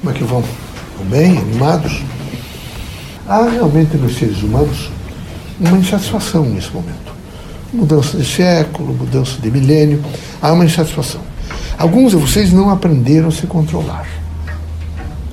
Como 0.00 0.14
é 0.14 0.18
que 0.18 0.24
vão? 0.24 0.42
Bem, 1.10 1.36
animados? 1.36 2.02
Há 3.28 3.42
realmente 3.50 3.98
nos 3.98 4.16
seres 4.16 4.42
humanos 4.42 4.90
uma 5.60 5.76
insatisfação 5.76 6.44
nesse 6.46 6.70
momento. 6.70 7.12
Mudança 7.70 8.16
de 8.16 8.24
século, 8.24 8.94
mudança 8.94 9.38
de 9.38 9.50
milênio, 9.50 10.02
há 10.40 10.52
uma 10.52 10.64
insatisfação. 10.64 11.20
Alguns 11.76 12.12
de 12.12 12.16
vocês 12.16 12.50
não 12.50 12.70
aprenderam 12.70 13.28
a 13.28 13.30
se 13.30 13.46
controlar. 13.46 14.06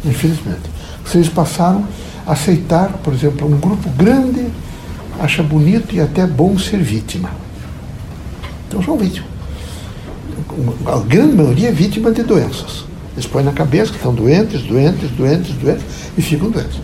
Infelizmente. 0.04 0.70
Vocês 1.06 1.30
passaram 1.30 1.88
a 2.26 2.34
aceitar, 2.34 2.90
por 3.02 3.14
exemplo, 3.14 3.48
um 3.48 3.58
grupo 3.58 3.90
grande 3.92 4.48
acha 5.18 5.42
bonito 5.42 5.96
e 5.96 6.02
até 6.02 6.28
bom 6.28 6.60
ser 6.60 6.80
vítima. 6.80 7.32
Então 8.68 8.84
são 8.84 8.98
vítimas. 8.98 9.30
A 10.86 11.00
grande 11.00 11.38
maioria 11.38 11.70
é 11.70 11.72
vítima 11.72 12.12
de 12.12 12.24
doenças. 12.24 12.86
Eles 13.18 13.26
põem 13.26 13.44
na 13.44 13.52
cabeça 13.52 13.90
que 13.90 13.98
estão 13.98 14.14
doentes, 14.14 14.62
doentes, 14.62 15.10
doentes, 15.10 15.56
doentes 15.56 15.84
e 16.16 16.22
ficam 16.22 16.52
doentes. 16.52 16.80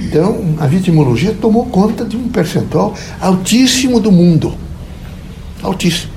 Então, 0.00 0.54
a 0.60 0.66
vitimologia 0.68 1.34
tomou 1.34 1.66
conta 1.66 2.04
de 2.04 2.16
um 2.16 2.28
percentual 2.28 2.94
altíssimo 3.20 3.98
do 3.98 4.12
mundo. 4.12 4.54
Altíssimo. 5.60 6.12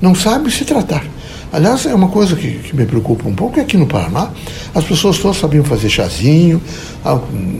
Não 0.00 0.14
sabe 0.14 0.50
se 0.50 0.64
tratar. 0.64 1.04
Aliás, 1.52 1.84
é 1.84 1.94
uma 1.94 2.08
coisa 2.08 2.34
que, 2.34 2.50
que, 2.50 2.74
me 2.74 2.86
preocupa 2.86 3.28
um 3.28 3.34
pouco, 3.34 3.60
é 3.60 3.62
aqui 3.62 3.76
no 3.76 3.86
Paraná, 3.86 4.30
as 4.74 4.84
pessoas 4.84 5.18
todas 5.18 5.36
sabiam 5.36 5.62
fazer 5.62 5.90
chazinho, 5.90 6.62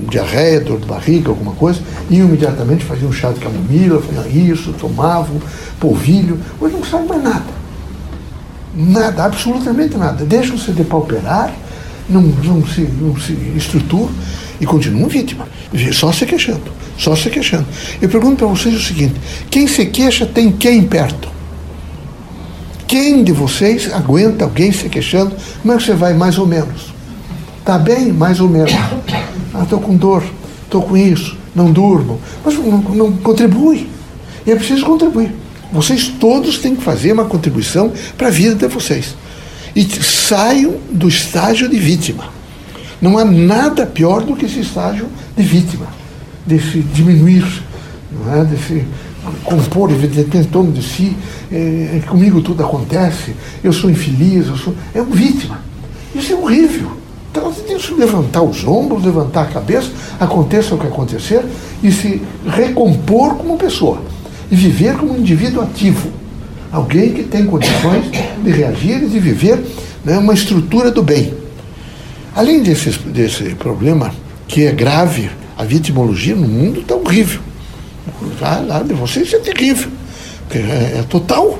diarreia, 0.08 0.60
dor 0.60 0.80
de 0.80 0.86
barriga, 0.86 1.28
alguma 1.28 1.52
coisa, 1.52 1.80
iam 2.08 2.26
imediatamente 2.26 2.82
faziam 2.82 3.12
chá 3.12 3.30
de 3.30 3.40
camomila, 3.40 4.00
faziam 4.00 4.46
isso, 4.46 4.72
tomavam 4.72 5.36
polvilho. 5.78 6.40
Hoje 6.58 6.74
não 6.74 6.82
sabe 6.82 7.06
mais 7.06 7.22
nada. 7.22 7.61
Nada, 8.74 9.24
absolutamente 9.24 9.96
nada. 9.96 10.24
Deixam-se 10.24 10.70
depauperar, 10.72 11.52
não, 12.08 12.22
não, 12.22 12.66
se, 12.66 12.80
não 12.80 13.18
se 13.20 13.32
estruturam 13.56 14.10
e 14.60 14.66
continuam 14.66 15.08
vítimas. 15.08 15.48
Só 15.92 16.10
se 16.12 16.24
queixando, 16.24 16.72
só 16.96 17.14
se 17.14 17.28
queixando. 17.28 17.66
Eu 18.00 18.08
pergunto 18.08 18.36
para 18.36 18.46
vocês 18.46 18.74
o 18.74 18.82
seguinte: 18.82 19.14
quem 19.50 19.66
se 19.66 19.86
queixa 19.86 20.24
tem 20.24 20.50
quem 20.50 20.82
perto? 20.82 21.30
Quem 22.86 23.24
de 23.24 23.32
vocês 23.32 23.92
aguenta 23.92 24.44
alguém 24.44 24.70
se 24.72 24.88
queixando? 24.88 25.34
Como 25.60 25.74
é 25.74 25.76
que 25.76 25.82
você 25.82 25.94
vai? 25.94 26.14
Mais 26.14 26.38
ou 26.38 26.46
menos. 26.46 26.92
Está 27.58 27.78
bem? 27.78 28.12
Mais 28.12 28.40
ou 28.40 28.48
menos. 28.48 28.72
Ah, 29.54 29.62
estou 29.62 29.80
com 29.80 29.96
dor, 29.96 30.22
estou 30.64 30.82
com 30.82 30.96
isso, 30.96 31.36
não 31.54 31.70
durmo. 31.70 32.20
Mas 32.44 32.54
não, 32.54 32.78
não 32.78 33.12
contribui. 33.12 33.88
E 34.46 34.50
é 34.50 34.56
preciso 34.56 34.84
contribuir. 34.84 35.41
Vocês 35.72 36.08
todos 36.08 36.58
têm 36.58 36.76
que 36.76 36.82
fazer 36.82 37.12
uma 37.12 37.24
contribuição 37.24 37.90
para 38.18 38.28
a 38.28 38.30
vida 38.30 38.54
de 38.54 38.66
vocês. 38.66 39.14
E 39.74 39.84
saiam 40.02 40.76
do 40.90 41.08
estágio 41.08 41.68
de 41.68 41.78
vítima. 41.78 42.24
Não 43.00 43.16
há 43.16 43.24
nada 43.24 43.86
pior 43.86 44.22
do 44.22 44.36
que 44.36 44.44
esse 44.44 44.60
estágio 44.60 45.08
de 45.36 45.42
vítima, 45.42 45.86
de 46.46 46.60
se 46.60 46.80
diminuir, 46.80 47.44
não 48.12 48.40
é? 48.40 48.44
de 48.44 48.56
se 48.58 48.84
compor, 49.44 49.90
evidentemente, 49.90 50.48
em 50.48 50.50
torno 50.50 50.72
de 50.72 50.82
si, 50.82 51.16
é, 51.50 52.00
comigo 52.06 52.40
tudo 52.40 52.62
acontece, 52.62 53.34
eu 53.62 53.72
sou 53.72 53.90
infeliz, 53.90 54.48
eu 54.48 54.56
sou. 54.56 54.74
É 54.94 55.00
uma 55.00 55.14
vítima. 55.14 55.60
Isso 56.14 56.32
é 56.32 56.36
horrível. 56.36 56.92
Então 57.30 57.50
você 57.50 57.62
tem 57.62 57.78
que 57.78 57.94
levantar 57.94 58.42
os 58.42 58.62
ombros, 58.66 59.02
levantar 59.02 59.42
a 59.42 59.46
cabeça, 59.46 59.90
aconteça 60.20 60.74
o 60.74 60.78
que 60.78 60.86
acontecer, 60.86 61.42
e 61.82 61.90
se 61.90 62.20
recompor 62.46 63.36
como 63.36 63.56
pessoa. 63.56 64.02
E 64.52 64.54
viver 64.54 64.96
como 64.96 65.14
um 65.14 65.18
indivíduo 65.18 65.62
ativo. 65.62 66.12
Alguém 66.70 67.12
que 67.12 67.24
tem 67.24 67.44
condições 67.44 68.04
de 68.44 68.50
reagir 68.50 69.02
e 69.02 69.08
de 69.08 69.18
viver 69.18 69.60
né, 70.04 70.16
uma 70.16 70.32
estrutura 70.32 70.92
do 70.92 71.02
bem. 71.02 71.34
Além 72.36 72.62
desse, 72.62 72.90
desse 73.00 73.54
problema, 73.56 74.14
que 74.46 74.64
é 74.64 74.70
grave, 74.72 75.28
a 75.58 75.64
vitimologia 75.64 76.36
no 76.36 76.46
mundo 76.46 76.80
está 76.80 76.94
horrível 76.94 77.40
lá, 78.40 78.60
lá 78.60 78.82
de 78.82 78.94
vocês 78.94 79.32
é 79.32 79.38
terrível. 79.38 79.90
É, 80.50 80.98
é 80.98 81.04
total. 81.08 81.58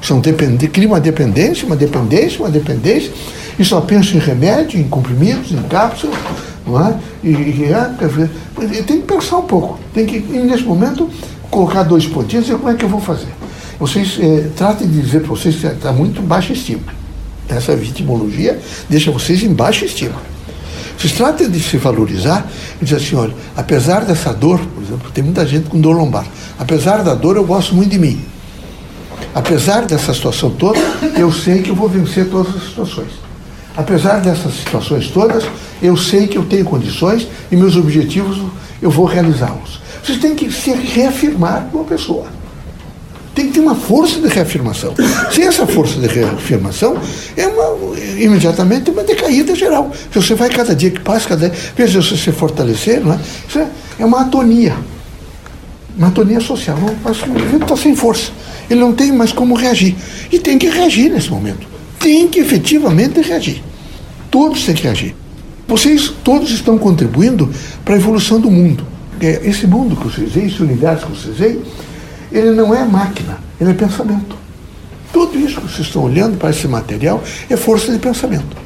São 0.00 0.20
depend... 0.20 0.68
Cria 0.68 0.86
uma 0.86 1.00
dependência, 1.00 1.66
uma 1.66 1.76
dependência, 1.76 2.40
uma 2.40 2.50
dependência, 2.50 3.12
e 3.58 3.64
só 3.64 3.80
pensa 3.80 4.16
em 4.16 4.20
remédio, 4.20 4.80
em 4.80 4.84
comprimidos, 4.84 5.52
em 5.52 5.62
cápsulas, 5.62 6.18
não 6.66 6.86
é? 6.86 6.96
E, 7.22 7.30
e 7.30 7.64
é, 7.72 8.82
tem 8.82 9.00
que 9.00 9.06
pensar 9.06 9.38
um 9.38 9.46
pouco. 9.46 9.78
Tem 9.94 10.06
que, 10.06 10.18
nesse 10.18 10.64
momento, 10.64 11.08
colocar 11.52 11.82
dois 11.82 12.06
pontinhos 12.06 12.48
e 12.48 12.52
como 12.52 12.70
é 12.70 12.74
que 12.74 12.84
eu 12.84 12.88
vou 12.88 13.00
fazer. 13.00 13.28
Vocês 13.78 14.18
é, 14.18 14.48
tratem 14.56 14.88
de 14.88 15.00
dizer 15.00 15.20
para 15.20 15.28
vocês 15.28 15.54
que 15.54 15.66
está 15.66 15.92
muito 15.92 16.22
baixa 16.22 16.54
estima. 16.54 16.82
Essa 17.46 17.76
vitimologia 17.76 18.58
deixa 18.88 19.12
vocês 19.12 19.42
em 19.42 19.52
baixa 19.52 19.84
estima. 19.84 20.16
Vocês 20.98 21.12
tratem 21.12 21.50
de 21.50 21.60
se 21.60 21.76
valorizar 21.76 22.48
e 22.80 22.84
dizer 22.84 22.96
assim, 22.96 23.16
olha, 23.16 23.34
apesar 23.54 24.04
dessa 24.04 24.32
dor, 24.32 24.58
por 24.58 24.82
exemplo, 24.82 25.10
tem 25.10 25.22
muita 25.22 25.46
gente 25.46 25.68
com 25.68 25.78
dor 25.78 25.94
lombar, 25.94 26.26
apesar 26.58 27.02
da 27.02 27.14
dor 27.14 27.36
eu 27.36 27.44
gosto 27.44 27.74
muito 27.74 27.90
de 27.90 27.98
mim. 27.98 28.24
Apesar 29.34 29.84
dessa 29.84 30.14
situação 30.14 30.50
toda, 30.50 30.78
eu 31.18 31.30
sei 31.30 31.60
que 31.60 31.70
eu 31.70 31.74
vou 31.74 31.88
vencer 31.88 32.30
todas 32.30 32.56
as 32.56 32.62
situações. 32.62 33.10
Apesar 33.76 34.20
dessas 34.20 34.54
situações 34.54 35.08
todas, 35.08 35.44
eu 35.82 35.96
sei 35.96 36.26
que 36.26 36.38
eu 36.38 36.44
tenho 36.44 36.64
condições 36.64 37.26
e 37.50 37.56
meus 37.56 37.76
objetivos 37.76 38.38
eu 38.80 38.90
vou 38.90 39.04
realizá-los. 39.04 39.81
Vocês 40.02 40.18
têm 40.18 40.34
que 40.34 40.50
se 40.50 40.72
reafirmar 40.72 41.68
como 41.70 41.84
pessoa 41.84 42.26
tem 43.34 43.46
que 43.46 43.52
ter 43.54 43.60
uma 43.60 43.74
força 43.74 44.20
de 44.20 44.28
reafirmação. 44.28 44.94
Sem 45.32 45.44
essa 45.44 45.66
força 45.66 45.98
de 45.98 46.06
reafirmação, 46.06 46.98
é 47.36 47.46
uma, 47.46 47.96
imediatamente 48.18 48.90
uma 48.90 49.02
decaída 49.02 49.54
geral. 49.54 49.90
Você 50.12 50.34
vai 50.34 50.50
cada 50.50 50.74
dia 50.74 50.90
que 50.90 51.00
passa, 51.00 51.28
cada 51.28 51.48
dia, 51.48 51.58
veja 51.74 52.02
se 52.02 52.32
fortalecer, 52.32 53.00
não 53.00 53.14
é? 53.14 53.18
Isso 53.48 53.58
é, 53.58 53.68
é 53.98 54.04
uma 54.04 54.20
atonia. 54.20 54.76
Uma 55.96 56.08
atonia 56.08 56.40
social. 56.40 56.76
O 56.76 57.30
indivíduo 57.30 57.62
está 57.62 57.76
sem 57.76 57.96
força. 57.96 58.30
Ele 58.68 58.80
não 58.80 58.92
tem 58.92 59.10
mais 59.12 59.32
como 59.32 59.54
reagir. 59.54 59.96
E 60.30 60.38
tem 60.38 60.58
que 60.58 60.68
reagir 60.68 61.10
nesse 61.10 61.30
momento. 61.30 61.66
Tem 61.98 62.28
que 62.28 62.40
efetivamente 62.40 63.20
reagir. 63.20 63.62
Todos 64.30 64.64
têm 64.64 64.74
que 64.74 64.82
reagir. 64.82 65.14
Vocês 65.66 66.12
todos 66.22 66.50
estão 66.50 66.76
contribuindo 66.76 67.50
para 67.84 67.94
a 67.94 67.96
evolução 67.96 68.38
do 68.38 68.50
mundo. 68.50 68.91
Esse 69.26 69.66
mundo 69.66 69.94
que 69.94 70.04
vocês 70.04 70.32
veem, 70.32 70.46
esse 70.46 70.62
universo 70.62 71.06
que 71.06 71.12
vocês 71.12 71.36
veem, 71.36 71.62
ele 72.32 72.50
não 72.50 72.74
é 72.74 72.84
máquina, 72.84 73.38
ele 73.60 73.70
é 73.70 73.74
pensamento. 73.74 74.36
Tudo 75.12 75.38
isso 75.38 75.60
que 75.60 75.68
vocês 75.68 75.86
estão 75.86 76.04
olhando 76.04 76.36
para 76.36 76.50
esse 76.50 76.66
material 76.66 77.22
é 77.48 77.56
força 77.56 77.92
de 77.92 77.98
pensamento. 77.98 78.56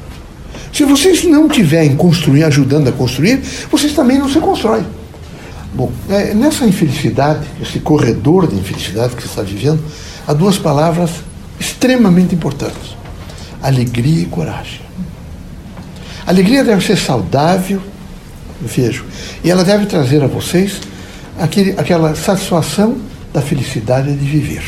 Se 0.73 0.83
vocês 0.83 1.23
não 1.25 1.47
tiverem 1.47 1.95
construir, 1.95 2.43
ajudando 2.43 2.87
a 2.87 2.91
construir, 2.91 3.41
vocês 3.69 3.93
também 3.93 4.17
não 4.17 4.29
se 4.29 4.39
constroem. 4.39 4.85
Bom, 5.73 5.91
é, 6.09 6.33
nessa 6.33 6.65
infelicidade, 6.65 7.45
esse 7.61 7.79
corredor 7.79 8.47
de 8.47 8.55
infelicidade 8.55 9.15
que 9.15 9.21
você 9.21 9.27
está 9.27 9.41
vivendo, 9.41 9.83
há 10.27 10.33
duas 10.33 10.57
palavras 10.57 11.11
extremamente 11.59 12.33
importantes: 12.33 12.95
alegria 13.61 14.23
e 14.23 14.25
coragem. 14.25 14.81
Alegria 16.25 16.63
deve 16.63 16.85
ser 16.85 16.97
saudável, 16.97 17.81
vejo, 18.61 19.05
e 19.43 19.49
ela 19.49 19.63
deve 19.63 19.85
trazer 19.85 20.23
a 20.23 20.27
vocês 20.27 20.79
aquele, 21.39 21.71
aquela 21.71 22.15
satisfação 22.15 22.97
da 23.33 23.41
felicidade 23.41 24.13
de 24.15 24.25
viver. 24.25 24.63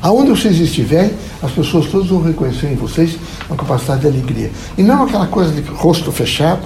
Aonde 0.00 0.30
vocês 0.30 0.58
estiverem, 0.58 1.12
as 1.42 1.52
pessoas 1.52 1.86
todas 1.86 2.08
vão 2.08 2.22
reconhecer 2.22 2.66
em 2.66 2.74
vocês 2.74 3.16
uma 3.48 3.56
capacidade 3.56 4.00
de 4.00 4.06
alegria. 4.08 4.50
E 4.76 4.82
não 4.82 5.04
aquela 5.04 5.26
coisa 5.26 5.52
de 5.52 5.60
rosto 5.70 6.10
fechado, 6.10 6.62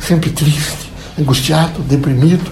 sempre 0.00 0.30
triste, 0.30 0.90
angustiado, 1.18 1.82
deprimido, 1.82 2.50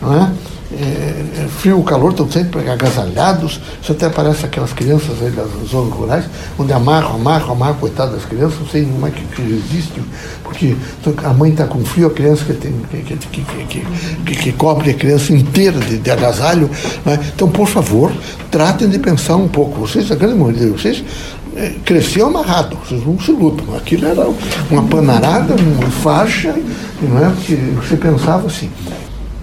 não 0.00 0.14
é? 0.14 0.32
É, 0.72 1.44
é 1.44 1.48
frio 1.48 1.82
calor, 1.82 2.10
estão 2.10 2.30
sempre 2.30 2.68
agasalhados. 2.68 3.60
Isso 3.80 3.92
até 3.92 4.08
parece 4.08 4.44
aquelas 4.44 4.72
crianças 4.72 5.22
aí 5.22 5.30
das 5.30 5.48
zonas 5.68 5.92
rurais, 5.92 6.24
onde 6.58 6.72
amarram, 6.72 7.14
amarram, 7.14 7.52
amarram, 7.52 7.74
coitado 7.76 8.12
das 8.12 8.24
crianças, 8.24 8.58
não 8.58 8.66
sei 8.66 8.84
como 8.84 9.06
é 9.06 9.10
que, 9.10 9.24
que 9.26 9.42
resistem, 9.42 10.04
porque 10.42 10.76
a 11.22 11.32
mãe 11.32 11.52
está 11.52 11.66
com 11.66 11.84
frio, 11.84 12.08
a 12.08 12.10
criança 12.10 12.44
que, 12.44 12.52
tem, 12.54 12.72
que, 12.90 13.16
que, 13.16 13.44
que, 14.24 14.36
que, 14.36 14.52
cobre 14.52 14.90
a 14.90 14.94
criança 14.94 15.32
inteira 15.32 15.78
de, 15.78 15.98
de 15.98 16.10
agasalho. 16.10 16.70
Né? 17.04 17.18
Então, 17.34 17.48
por 17.48 17.68
favor, 17.68 18.12
tratem 18.50 18.88
de 18.88 18.98
pensar 18.98 19.36
um 19.36 19.48
pouco. 19.48 19.80
Vocês, 19.80 20.10
a 20.10 20.14
grande 20.14 20.34
maioria 20.34 20.66
de 20.66 20.72
vocês, 20.72 21.04
é, 21.56 21.74
cresceu 21.84 22.26
amarrado, 22.26 22.76
vocês 22.84 23.04
não 23.04 23.18
se 23.20 23.32
lutam. 23.32 23.74
Aquilo 23.76 24.06
era 24.06 24.26
uma 24.70 24.82
panarada, 24.82 25.54
uma 25.54 25.90
faixa, 25.90 26.54
não 27.00 27.24
é? 27.24 27.30
Porque 27.30 27.54
você 27.54 27.96
pensava 27.96 28.46
assim. 28.46 28.68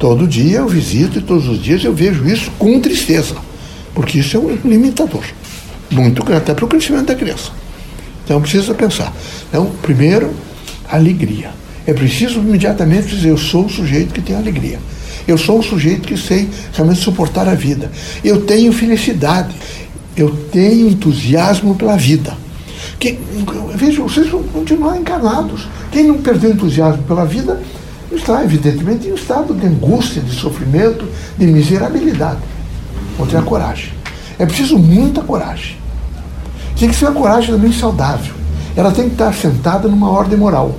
Todo 0.03 0.27
dia 0.27 0.57
eu 0.57 0.67
visito 0.67 1.19
e 1.19 1.21
todos 1.21 1.47
os 1.47 1.63
dias 1.63 1.81
eu 1.81 1.94
vejo 1.94 2.27
isso 2.27 2.51
com 2.59 2.77
tristeza, 2.77 3.38
porque 3.95 4.19
isso 4.19 4.35
é 4.35 4.39
um 4.41 4.53
limitador, 4.65 5.23
muito 5.89 6.21
até 6.33 6.53
para 6.53 6.65
o 6.65 6.67
crescimento 6.67 7.05
da 7.05 7.15
criança. 7.15 7.51
Então 8.25 8.41
precisa 8.41 8.73
pensar. 8.73 9.15
Então, 9.47 9.71
primeiro, 9.81 10.33
alegria. 10.91 11.51
É 11.88 11.94
preciso 11.94 12.39
imediatamente 12.39 13.15
dizer: 13.15 13.29
eu 13.29 13.38
sou 13.38 13.63
um 13.63 13.69
sujeito 13.69 14.13
que 14.13 14.21
tem 14.21 14.35
alegria. 14.35 14.77
Eu 15.25 15.38
sou 15.38 15.59
um 15.59 15.63
sujeito 15.63 16.05
que 16.05 16.17
sei 16.17 16.50
realmente 16.73 17.00
suportar 17.00 17.47
a 17.47 17.55
vida. 17.55 17.89
Eu 18.25 18.41
tenho 18.41 18.73
felicidade. 18.73 19.55
Eu 20.17 20.31
tenho 20.51 20.89
entusiasmo 20.89 21.75
pela 21.75 21.95
vida. 21.95 22.35
Que, 23.00 23.17
veja, 23.73 24.01
vocês 24.01 24.27
vão 24.27 24.44
continuar 24.44 24.97
encarnados. 24.97 25.65
Quem 25.94 26.03
não 26.03 26.17
perdeu 26.17 26.51
entusiasmo 26.51 27.03
pela 27.03 27.23
vida 27.23 27.57
está, 28.15 28.44
evidentemente, 28.44 29.07
em 29.07 29.12
um 29.12 29.15
estado 29.15 29.54
de 29.54 29.65
angústia, 29.65 30.21
de 30.21 30.31
sofrimento, 30.31 31.06
de 31.38 31.45
miserabilidade. 31.48 32.39
Outra 33.18 33.38
é 33.38 33.42
a 33.42 33.44
coragem. 33.44 33.94
É 34.38 34.45
preciso 34.45 34.77
muita 34.77 35.21
coragem. 35.21 35.77
Tem 36.77 36.89
que 36.89 36.95
ser 36.95 37.06
uma 37.06 37.19
coragem 37.19 37.54
também 37.54 37.71
saudável. 37.71 38.33
Ela 38.75 38.92
tem 38.92 39.06
que 39.06 39.13
estar 39.13 39.33
sentada 39.33 39.88
numa 39.88 40.10
ordem 40.10 40.38
moral. 40.38 40.75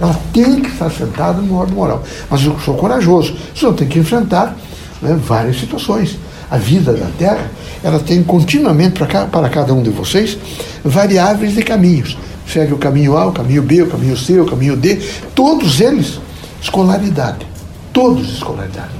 Ela 0.00 0.18
tem 0.32 0.60
que 0.60 0.68
estar 0.70 0.90
sentada 0.90 1.42
numa 1.42 1.60
ordem 1.60 1.74
moral. 1.74 2.02
Mas 2.30 2.44
eu 2.44 2.58
sou 2.60 2.74
corajoso. 2.74 3.36
Senão 3.54 3.74
tem 3.74 3.88
que 3.88 3.98
enfrentar 3.98 4.56
né, 5.02 5.18
várias 5.22 5.58
situações. 5.58 6.18
A 6.50 6.56
vida 6.56 6.92
da 6.92 7.06
Terra, 7.18 7.50
ela 7.82 8.00
tem 8.00 8.22
continuamente 8.22 8.98
para, 8.98 9.26
para 9.26 9.48
cada 9.48 9.72
um 9.72 9.82
de 9.82 9.90
vocês 9.90 10.36
variáveis 10.84 11.54
de 11.54 11.62
caminhos. 11.62 12.16
Segue 12.46 12.74
o 12.74 12.78
caminho 12.78 13.16
A, 13.16 13.26
o 13.26 13.32
caminho 13.32 13.62
B, 13.62 13.82
o 13.82 13.86
caminho 13.86 14.16
C, 14.16 14.40
o 14.40 14.46
caminho 14.46 14.76
D. 14.76 15.00
Todos 15.34 15.80
eles, 15.80 16.20
escolaridade. 16.60 17.46
Todos 17.92 18.32
escolaridade. 18.32 18.92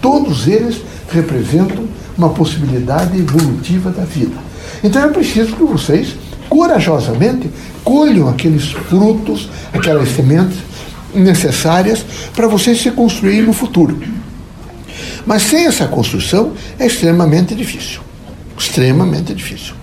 Todos 0.00 0.46
eles 0.46 0.82
representam 1.10 1.86
uma 2.16 2.30
possibilidade 2.30 3.18
evolutiva 3.18 3.90
da 3.90 4.04
vida. 4.04 4.36
Então 4.82 5.02
é 5.02 5.08
preciso 5.08 5.54
que 5.56 5.64
vocês, 5.64 6.14
corajosamente, 6.48 7.50
colham 7.82 8.28
aqueles 8.28 8.72
frutos, 8.72 9.48
aquelas 9.72 10.10
sementes 10.10 10.58
necessárias 11.14 12.04
para 12.34 12.48
vocês 12.48 12.80
se 12.80 12.90
construírem 12.90 13.42
no 13.42 13.52
futuro. 13.52 13.98
Mas 15.26 15.42
sem 15.42 15.66
essa 15.66 15.86
construção 15.86 16.52
é 16.78 16.86
extremamente 16.86 17.54
difícil. 17.54 18.00
Extremamente 18.58 19.34
difícil. 19.34 19.74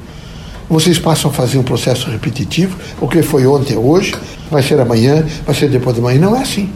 Vocês 0.69 0.97
passam 0.97 1.29
a 1.29 1.33
fazer 1.33 1.57
um 1.57 1.63
processo 1.63 2.09
repetitivo, 2.09 2.77
o 3.01 3.07
que 3.07 3.21
foi 3.21 3.45
ontem, 3.45 3.75
hoje, 3.75 4.15
vai 4.49 4.63
ser 4.63 4.79
amanhã, 4.79 5.25
vai 5.45 5.53
ser 5.53 5.69
depois 5.69 5.95
de 5.95 6.01
amanhã. 6.01 6.19
Não 6.19 6.35
é 6.35 6.41
assim. 6.41 6.69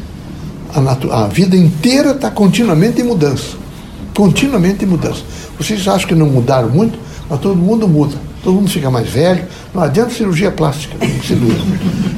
A, 0.75 1.24
a 1.24 1.27
vida 1.27 1.56
inteira 1.56 2.12
está 2.12 2.30
continuamente 2.30 3.00
em 3.00 3.06
mudança. 3.06 3.56
Continuamente 4.13 4.83
em 4.83 4.88
mudança. 4.88 5.24
Vocês 5.57 5.88
acham 5.88 6.07
que 6.07 6.16
não 6.16 6.27
mudaram 6.27 6.69
muito, 6.69 7.00
mas 7.30 7.39
todo 7.39 7.56
mundo 7.56 7.88
muda. 7.88 8.18
Todo 8.44 8.56
mundo 8.56 8.69
fica 8.69 8.92
mais 8.92 9.10
velho. 9.10 9.45
Não 9.74 9.81
adianta 9.81 10.13
cirurgia 10.13 10.51
plástica, 10.51 10.98
não 11.00 11.24
se 11.24 11.33
dúvida. 11.33 11.63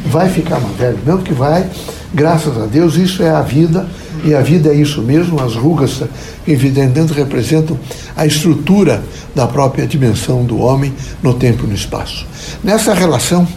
Vai 0.07 0.27
ficar 0.29 0.59
mais 0.59 0.75
velho, 0.75 0.97
mesmo 1.05 1.21
que 1.21 1.33
vai. 1.33 1.69
Graças 2.13 2.57
a 2.57 2.65
Deus, 2.65 2.95
isso 2.95 3.21
é 3.21 3.29
a 3.29 3.41
vida. 3.41 3.87
E 4.23 4.33
a 4.33 4.41
vida 4.41 4.69
é 4.69 4.73
isso 4.73 5.03
mesmo. 5.03 5.39
As 5.39 5.55
rugas, 5.55 6.01
evidentemente, 6.47 7.13
representam 7.13 7.77
a 8.15 8.25
estrutura 8.25 9.03
da 9.35 9.45
própria 9.45 9.85
dimensão 9.85 10.43
do 10.43 10.59
homem 10.59 10.93
no 11.21 11.35
tempo 11.35 11.65
e 11.65 11.67
no 11.67 11.75
espaço. 11.75 12.25
Nessa 12.63 12.93
relação, 12.95 13.47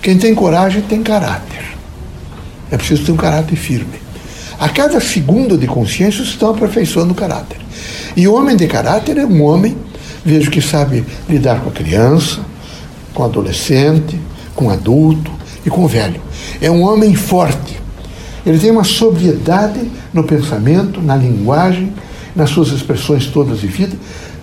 quem 0.00 0.16
tem 0.16 0.34
coragem 0.34 0.80
tem 0.80 1.02
caráter. 1.02 1.76
É 2.70 2.76
preciso 2.76 3.04
ter 3.04 3.12
um 3.12 3.16
caráter 3.16 3.56
firme. 3.56 4.05
A 4.58 4.68
cada 4.68 5.00
segundo 5.00 5.58
de 5.58 5.66
consciência, 5.66 6.22
estão 6.22 6.50
aperfeiçoando 6.50 7.12
o 7.12 7.16
caráter. 7.16 7.58
E 8.16 8.26
o 8.26 8.34
homem 8.34 8.56
de 8.56 8.66
caráter 8.66 9.18
é 9.18 9.26
um 9.26 9.42
homem, 9.42 9.76
vejo 10.24 10.50
que 10.50 10.62
sabe 10.62 11.04
lidar 11.28 11.60
com 11.60 11.68
a 11.68 11.72
criança, 11.72 12.40
com 13.12 13.22
o 13.22 13.26
adolescente, 13.26 14.18
com 14.54 14.66
o 14.66 14.70
adulto 14.70 15.30
e 15.64 15.70
com 15.70 15.84
o 15.84 15.88
velho. 15.88 16.20
É 16.60 16.70
um 16.70 16.82
homem 16.82 17.14
forte. 17.14 17.78
Ele 18.46 18.58
tem 18.58 18.70
uma 18.70 18.84
sobriedade 18.84 19.90
no 20.12 20.24
pensamento, 20.24 21.02
na 21.02 21.16
linguagem, 21.16 21.92
nas 22.34 22.50
suas 22.50 22.68
expressões 22.68 23.26
todas 23.26 23.60
de 23.60 23.66
vida, 23.66 23.96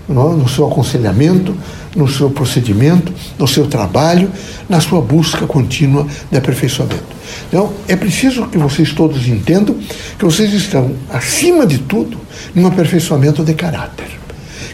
no 0.07 0.47
seu 0.49 0.67
aconselhamento, 0.67 1.55
no 1.95 2.07
seu 2.07 2.29
procedimento, 2.29 3.13
no 3.37 3.47
seu 3.47 3.67
trabalho, 3.67 4.29
na 4.67 4.81
sua 4.81 5.01
busca 5.01 5.45
contínua 5.45 6.05
de 6.31 6.37
aperfeiçoamento. 6.37 7.13
Então, 7.47 7.71
é 7.87 7.95
preciso 7.95 8.47
que 8.47 8.57
vocês 8.57 8.91
todos 8.91 9.27
entendam 9.27 9.75
que 10.17 10.25
vocês 10.25 10.53
estão, 10.53 10.91
acima 11.09 11.65
de 11.65 11.77
tudo, 11.79 12.17
num 12.53 12.67
aperfeiçoamento 12.67 13.43
de 13.43 13.53
caráter. 13.53 14.07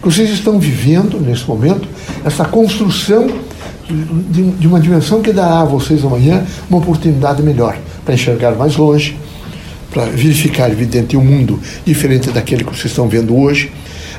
Que 0.01 0.05
vocês 0.05 0.29
estão 0.29 0.59
vivendo, 0.59 1.19
nesse 1.19 1.45
momento, 1.45 1.87
essa 2.25 2.45
construção 2.45 3.27
de, 3.87 4.51
de 4.51 4.67
uma 4.67 4.79
dimensão 4.79 5.21
que 5.21 5.33
dará 5.33 5.61
a 5.61 5.65
vocês 5.65 6.03
amanhã 6.03 6.45
uma 6.69 6.79
oportunidade 6.79 7.41
melhor 7.41 7.77
para 8.05 8.13
enxergar 8.13 8.51
mais 8.51 8.77
longe, 8.77 9.17
para 9.91 10.05
verificar, 10.05 10.71
evidente, 10.71 11.17
um 11.17 11.23
mundo 11.23 11.59
diferente 11.85 12.29
daquele 12.29 12.63
que 12.63 12.71
vocês 12.71 12.85
estão 12.85 13.07
vendo 13.07 13.35
hoje. 13.35 13.71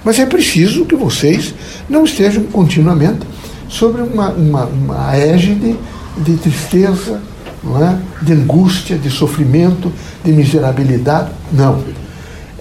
Mas 0.05 0.19
é 0.19 0.27
preciso 0.27 0.85
que 0.85 0.95
vocês 0.95 1.55
não 1.89 2.05
estejam 2.05 2.45
continuamente 2.45 3.27
sobre 3.69 4.03
uma, 4.03 4.31
uma, 4.31 4.65
uma 4.65 5.17
égide 5.17 5.77
de 6.19 6.37
tristeza, 6.37 7.21
é? 7.65 8.25
de 8.25 8.33
angústia, 8.33 8.97
de 8.97 9.11
sofrimento, 9.11 9.93
de 10.25 10.33
miserabilidade. 10.33 11.31
Não. 11.53 11.83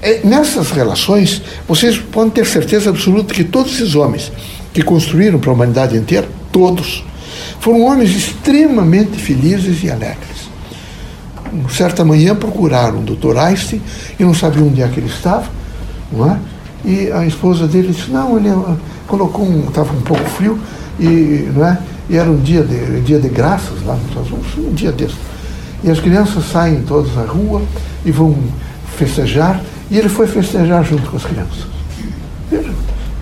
É, 0.02 0.22
nessas 0.24 0.72
relações, 0.72 1.42
vocês 1.68 1.98
podem 1.98 2.30
ter 2.30 2.46
certeza 2.46 2.90
absoluta 2.90 3.34
que 3.34 3.44
todos 3.44 3.74
esses 3.74 3.96
homens 3.96 4.32
que 4.74 4.82
construíram 4.82 5.40
para 5.40 5.50
a 5.50 5.54
humanidade 5.54 5.98
inteira, 5.98 6.28
todos, 6.52 7.04
foram 7.60 7.82
homens 7.84 8.12
extremamente 8.12 9.18
felizes 9.18 9.84
e 9.84 9.90
alegres. 9.90 10.50
Certa 11.70 12.06
manhã 12.06 12.36
procuraram 12.36 13.00
o 13.00 13.04
Dr. 13.04 13.38
Einstein 13.38 13.82
e 14.20 14.24
não 14.24 14.34
sabiam 14.34 14.68
onde 14.68 14.82
é 14.82 14.88
que 14.88 15.00
ele 15.00 15.10
estava, 15.10 15.50
não 16.12 16.30
é? 16.30 16.38
E 16.86 17.12
a 17.12 17.26
esposa 17.26 17.68
dele 17.68 17.90
disse, 17.90 18.10
não, 18.10 18.38
ele 18.38 18.50
ah, 18.50 18.76
colocou 19.08 19.46
um, 19.46 19.68
estava 19.68 19.92
um 19.92 20.02
pouco 20.02 20.24
frio, 20.24 20.58
e, 21.00 21.50
não 21.54 21.66
é? 21.66 21.78
e 22.10 22.16
era 22.18 22.30
um 22.30 22.38
dia 22.38 22.64
de, 22.64 23.02
dia 23.02 23.20
de 23.20 23.30
graças 23.30 23.84
lá 23.86 23.98
um 24.58 24.74
dia 24.74 24.92
desse. 24.92 25.16
E 25.84 25.90
as 25.90 26.00
crianças 26.00 26.44
saem 26.46 26.82
todas 26.84 27.18
à 27.18 27.24
rua 27.24 27.62
e 28.06 28.12
vão 28.12 28.36
festejar, 28.98 29.62
e 29.90 29.98
ele 29.98 30.10
foi 30.10 30.28
festejar 30.28 30.84
junto 30.84 31.10
com 31.10 31.18
as 31.18 31.24
crianças. 31.24 31.68
Veja, 32.50 32.72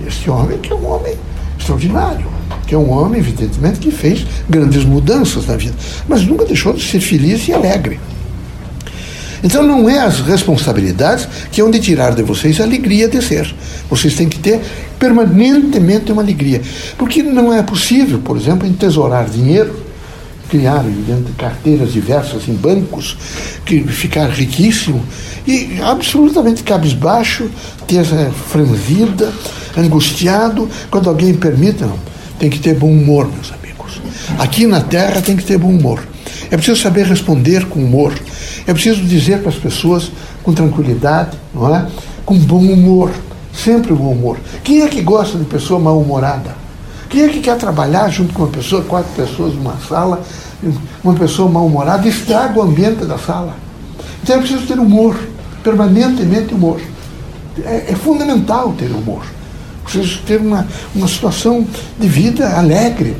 este 0.05 0.29
homem 0.29 0.57
que 0.57 0.71
é 0.71 0.75
um 0.75 0.87
homem 0.87 1.15
extraordinário, 1.57 2.25
que 2.65 2.75
é 2.75 2.77
um 2.77 2.89
homem, 2.89 3.19
evidentemente, 3.19 3.79
que 3.79 3.91
fez 3.91 4.25
grandes 4.49 4.83
mudanças 4.85 5.47
na 5.47 5.55
vida, 5.55 5.75
mas 6.07 6.25
nunca 6.25 6.45
deixou 6.45 6.73
de 6.73 6.83
ser 6.83 6.99
feliz 6.99 7.47
e 7.47 7.53
alegre. 7.53 7.99
Então 9.43 9.63
não 9.63 9.89
é 9.89 9.99
as 9.99 10.19
responsabilidades 10.19 11.27
que 11.51 11.61
hão 11.61 11.69
de 11.69 11.79
tirar 11.79 12.15
de 12.15 12.23
vocês 12.23 12.59
a 12.59 12.63
alegria 12.63 13.07
de 13.07 13.21
ser. 13.21 13.53
Vocês 13.89 14.15
têm 14.15 14.27
que 14.27 14.39
ter 14.39 14.59
permanentemente 14.99 16.11
uma 16.11 16.21
alegria. 16.21 16.61
Porque 16.97 17.21
não 17.21 17.53
é 17.53 17.61
possível, 17.61 18.19
por 18.19 18.37
exemplo, 18.37 18.67
entesourar 18.67 19.29
dinheiro, 19.29 19.85
criar 20.49 20.83
carteiras 21.37 21.91
diversas 21.91 22.47
em 22.47 22.53
bancos, 22.53 23.17
que 23.65 23.83
ficar 23.83 24.29
riquíssimo 24.29 25.03
e 25.45 25.79
absolutamente 25.81 26.63
cabisbaixo, 26.63 27.49
ter 27.85 28.03
franzida, 28.49 29.31
angustiado, 29.77 30.69
quando 30.89 31.09
alguém 31.09 31.33
permita, 31.33 31.85
não. 31.85 31.99
Tem 32.39 32.49
que 32.49 32.59
ter 32.59 32.75
bom 32.75 32.91
humor, 32.91 33.29
meus 33.31 33.51
amigos. 33.51 34.01
Aqui 34.37 34.67
na 34.67 34.81
Terra 34.81 35.21
tem 35.21 35.35
que 35.35 35.43
ter 35.43 35.57
bom 35.57 35.69
humor. 35.69 36.07
É 36.49 36.55
preciso 36.55 36.79
saber 36.79 37.05
responder 37.05 37.65
com 37.65 37.79
humor. 37.79 38.13
É 38.67 38.73
preciso 38.73 39.01
dizer 39.03 39.39
para 39.39 39.49
as 39.49 39.55
pessoas 39.55 40.11
com 40.43 40.53
tranquilidade, 40.53 41.37
não 41.53 41.73
é? 41.73 41.87
Com 42.25 42.37
bom 42.37 42.59
humor. 42.59 43.11
Sempre 43.53 43.93
bom 43.93 44.11
humor. 44.11 44.37
Quem 44.61 44.81
é 44.81 44.87
que 44.87 45.01
gosta 45.01 45.37
de 45.37 45.45
pessoa 45.45 45.79
mal-humorada? 45.79 46.53
Quem 47.09 47.23
é 47.23 47.29
que 47.29 47.39
quer 47.39 47.57
trabalhar 47.57 48.09
junto 48.09 48.33
com 48.33 48.43
uma 48.43 48.51
pessoa, 48.51 48.83
quatro 48.83 49.09
pessoas 49.15 49.55
numa 49.55 49.77
sala, 49.87 50.21
uma 51.01 51.13
pessoa 51.13 51.49
mal-humorada, 51.49 52.07
estraga 52.07 52.59
o 52.59 52.61
ambiente 52.61 53.05
da 53.05 53.17
sala? 53.17 53.55
Então 54.21 54.35
é 54.35 54.39
preciso 54.39 54.67
ter 54.67 54.77
humor, 54.77 55.17
permanentemente 55.63 56.53
humor. 56.53 56.81
É, 57.63 57.91
é 57.91 57.95
fundamental 57.95 58.73
ter 58.77 58.91
humor. 58.91 59.23
Preciso 59.83 60.19
ter 60.23 60.41
uma, 60.41 60.67
uma 60.93 61.07
situação 61.07 61.65
de 61.97 62.07
vida 62.07 62.57
alegre, 62.57 63.15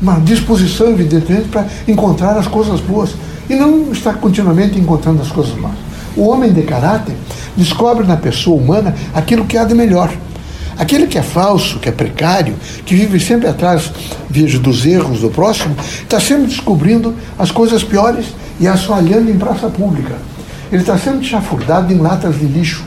uma 0.00 0.20
disposição, 0.20 0.90
evidentemente, 0.90 1.48
para 1.48 1.66
encontrar 1.88 2.38
as 2.38 2.46
coisas 2.46 2.80
boas 2.80 3.10
e 3.48 3.54
não 3.54 3.92
estar 3.92 4.14
continuamente 4.14 4.78
encontrando 4.78 5.22
as 5.22 5.30
coisas 5.30 5.54
más. 5.56 5.74
O 6.16 6.28
homem 6.28 6.52
de 6.52 6.62
caráter 6.62 7.14
descobre 7.56 8.06
na 8.06 8.16
pessoa 8.16 8.60
humana 8.60 8.94
aquilo 9.14 9.44
que 9.44 9.58
há 9.58 9.64
de 9.64 9.74
melhor. 9.74 10.12
Aquele 10.76 11.06
que 11.06 11.18
é 11.18 11.22
falso, 11.22 11.78
que 11.78 11.88
é 11.88 11.92
precário, 11.92 12.54
que 12.84 12.96
vive 12.96 13.20
sempre 13.20 13.48
atrás, 13.48 13.92
vejo, 14.28 14.58
dos 14.58 14.84
erros 14.84 15.20
do 15.20 15.30
próximo, 15.30 15.74
está 16.02 16.18
sempre 16.18 16.46
descobrindo 16.46 17.14
as 17.38 17.50
coisas 17.50 17.84
piores 17.84 18.26
e 18.58 18.66
assoalhando 18.66 19.30
em 19.30 19.38
praça 19.38 19.68
pública. 19.68 20.14
Ele 20.72 20.82
está 20.82 20.98
sempre 20.98 21.24
chafurdado 21.24 21.92
em 21.92 21.98
latas 21.98 22.38
de 22.38 22.46
lixo. 22.46 22.82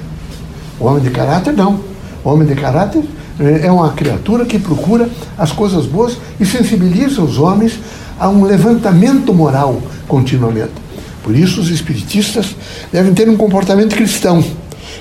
O 0.80 0.86
homem 0.86 1.02
de 1.02 1.10
caráter 1.10 1.54
não. 1.54 1.80
O 2.24 2.30
homem 2.30 2.48
de 2.48 2.56
caráter 2.56 3.04
é 3.40 3.72
uma 3.72 3.92
criatura 3.94 4.46
que 4.46 4.60
procura 4.60 5.10
as 5.38 5.52
coisas 5.52 5.86
boas 5.86 6.18
e 6.40 6.46
sensibiliza 6.46 7.22
os 7.22 7.38
homens 7.38 7.80
a 8.20 8.28
um 8.28 8.44
levantamento 8.44 9.34
moral 9.34 9.82
continuamente. 10.08 10.88
Por 11.24 11.36
isso, 11.36 11.60
os 11.60 11.70
espiritistas 11.70 12.56
devem 12.92 13.14
ter 13.14 13.28
um 13.28 13.36
comportamento 13.36 13.96
cristão. 13.96 14.44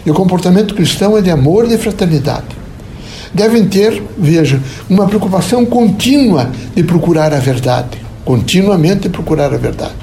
E 0.04 0.10
o 0.10 0.14
comportamento 0.14 0.74
cristão 0.74 1.16
é 1.16 1.22
de 1.22 1.30
amor 1.30 1.66
e 1.66 1.68
de 1.68 1.78
fraternidade. 1.78 2.56
Devem 3.32 3.66
ter, 3.66 4.02
veja, 4.18 4.60
uma 4.88 5.06
preocupação 5.06 5.64
contínua 5.64 6.50
de 6.74 6.82
procurar 6.82 7.32
a 7.32 7.38
verdade. 7.38 7.98
Continuamente 8.24 9.08
procurar 9.08 9.54
a 9.54 9.56
verdade. 9.56 9.94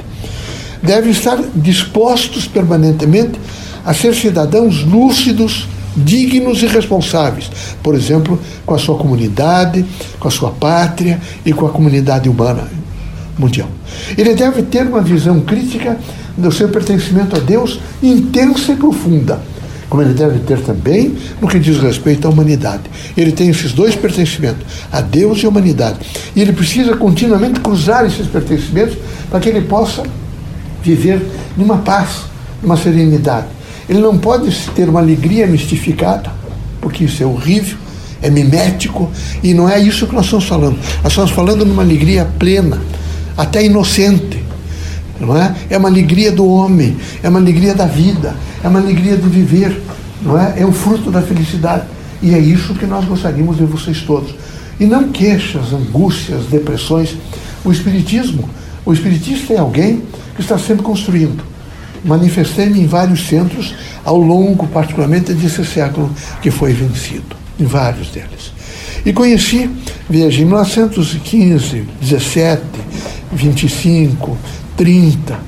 devem 0.81 1.11
estar 1.11 1.37
dispostos 1.55 2.47
permanentemente 2.47 3.39
a 3.85 3.93
ser 3.93 4.13
cidadãos 4.15 4.83
lúcidos, 4.83 5.67
dignos 5.95 6.61
e 6.61 6.67
responsáveis, 6.67 7.49
por 7.81 7.95
exemplo, 7.95 8.39
com 8.65 8.73
a 8.73 8.77
sua 8.77 8.97
comunidade, 8.97 9.85
com 10.19 10.27
a 10.27 10.31
sua 10.31 10.51
pátria 10.51 11.21
e 11.45 11.53
com 11.53 11.65
a 11.65 11.69
comunidade 11.69 12.29
humana 12.29 12.82
mundial. 13.37 13.69
Ele 14.17 14.33
deve 14.33 14.63
ter 14.63 14.85
uma 14.85 15.01
visão 15.01 15.41
crítica 15.41 15.97
do 16.37 16.51
seu 16.51 16.69
pertencimento 16.69 17.35
a 17.35 17.39
Deus 17.39 17.79
intensa 18.01 18.73
e 18.73 18.75
profunda, 18.75 19.41
como 19.89 20.01
ele 20.01 20.13
deve 20.13 20.39
ter 20.39 20.59
também 20.59 21.15
no 21.39 21.47
que 21.47 21.59
diz 21.59 21.77
respeito 21.79 22.27
à 22.27 22.31
humanidade. 22.31 22.83
Ele 23.15 23.31
tem 23.31 23.49
esses 23.49 23.73
dois 23.73 23.95
pertencimentos, 23.95 24.65
a 24.91 25.01
Deus 25.01 25.41
e 25.41 25.45
a 25.45 25.49
humanidade. 25.49 25.99
E 26.35 26.41
ele 26.41 26.53
precisa 26.53 26.95
continuamente 26.95 27.59
cruzar 27.59 28.05
esses 28.05 28.27
pertencimentos 28.27 28.97
para 29.29 29.39
que 29.39 29.49
ele 29.49 29.61
possa 29.61 30.03
viver 30.81 31.21
numa 31.55 31.77
paz, 31.77 32.23
numa 32.61 32.77
serenidade. 32.77 33.47
Ele 33.87 33.99
não 33.99 34.17
pode 34.17 34.55
ter 34.75 34.89
uma 34.89 34.99
alegria 34.99 35.45
mistificada, 35.45 36.31
porque 36.81 37.03
isso 37.03 37.21
é 37.21 37.25
horrível, 37.25 37.77
é 38.21 38.29
mimético, 38.29 39.11
e 39.43 39.53
não 39.53 39.69
é 39.69 39.79
isso 39.79 40.07
que 40.07 40.15
nós 40.15 40.25
estamos 40.25 40.45
falando. 40.45 40.77
Nós 41.03 41.11
estamos 41.11 41.31
falando 41.31 41.65
de 41.65 41.71
uma 41.71 41.83
alegria 41.83 42.25
plena, 42.39 42.79
até 43.37 43.65
inocente. 43.65 44.43
Não 45.19 45.37
é? 45.37 45.55
é 45.69 45.77
uma 45.77 45.89
alegria 45.89 46.31
do 46.31 46.45
homem, 46.45 46.97
é 47.21 47.29
uma 47.29 47.39
alegria 47.39 47.73
da 47.73 47.85
vida, 47.85 48.35
é 48.63 48.67
uma 48.67 48.79
alegria 48.79 49.15
de 49.15 49.29
viver, 49.29 49.81
não 50.21 50.39
é? 50.39 50.55
É 50.57 50.65
o 50.65 50.71
fruto 50.71 51.11
da 51.11 51.21
felicidade. 51.21 51.83
E 52.21 52.33
é 52.33 52.39
isso 52.39 52.73
que 52.73 52.85
nós 52.85 53.05
gostaríamos 53.05 53.57
de 53.57 53.65
vocês 53.65 54.01
todos. 54.01 54.33
E 54.79 54.85
não 54.85 55.09
queixas, 55.09 55.71
angústias, 55.71 56.45
depressões. 56.47 57.15
O 57.63 57.71
Espiritismo, 57.71 58.49
o 58.85 58.91
Espiritista 58.91 59.53
é 59.53 59.57
alguém 59.59 60.01
que 60.35 60.41
está 60.41 60.57
sempre 60.57 60.83
construindo 60.83 61.53
manifestei-me 62.03 62.81
em 62.81 62.87
vários 62.87 63.27
centros 63.27 63.73
ao 64.03 64.17
longo, 64.17 64.67
particularmente, 64.67 65.33
desse 65.33 65.65
século 65.65 66.11
que 66.41 66.51
foi 66.51 66.73
vencido, 66.73 67.35
em 67.59 67.65
vários 67.65 68.09
deles. 68.09 68.51
E 69.05 69.13
conheci, 69.13 69.69
veja, 70.09 70.41
em 70.41 70.45
1915, 70.45 71.85
17, 72.01 72.61
25, 73.33 74.37
30, 74.77 75.39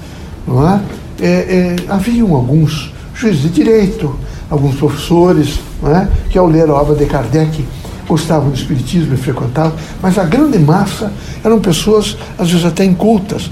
não 0.48 0.68
é? 0.68 0.82
É, 1.22 1.27
é, 1.27 1.75
haviam 1.88 2.34
alguns 2.36 2.94
juízes 3.13 3.44
de 3.44 3.50
direito, 3.50 4.18
alguns 4.50 4.75
professores, 4.75 5.60
não 5.82 5.96
é? 5.96 6.08
que 6.30 6.38
ao 6.38 6.48
ler 6.48 6.70
a 6.70 6.74
obra 6.74 6.96
de 6.96 7.06
Kardec 7.06 7.65
gostavam 8.08 8.50
do 8.50 8.56
espiritismo 8.56 9.13
e 9.13 9.18
frequentavam, 9.18 9.74
mas 10.01 10.18
a 10.18 10.25
grande 10.25 10.60
massa 10.60 11.12
eram 11.44 11.60
pessoas, 11.60 12.18
às 12.38 12.51
vezes 12.51 12.65
até 12.65 12.86
incultas, 12.86 13.50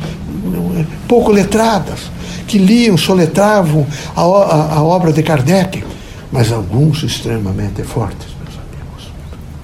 pouco 1.07 1.31
letradas, 1.31 2.11
que 2.47 2.57
liam, 2.57 2.97
soletravam 2.97 3.85
a, 4.15 4.21
a, 4.21 4.73
a 4.75 4.83
obra 4.83 5.11
de 5.11 5.23
Kardec, 5.23 5.83
mas 6.31 6.51
alguns 6.51 7.03
extremamente 7.03 7.83
fortes, 7.83 8.27
meus 8.43 8.59
amigos. 8.59 9.11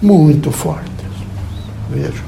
Muito 0.01 0.51
fortes. 0.51 0.89
Vejo. 1.89 2.23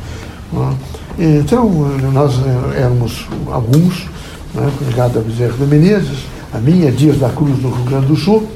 Então, 1.23 1.69
nós 2.11 2.33
éramos 2.75 3.27
alguns, 3.51 4.07
né, 4.55 4.71
ligado 4.87 5.19
a 5.19 5.21
Bezerra 5.21 5.53
de 5.53 5.65
Menezes, 5.65 6.17
a 6.51 6.57
minha, 6.57 6.91
Dias 6.91 7.19
da 7.19 7.29
Cruz, 7.29 7.61
no 7.61 7.69
Rio 7.69 7.85
Grande 7.85 8.07
do 8.07 8.15
Sul, 8.15 8.49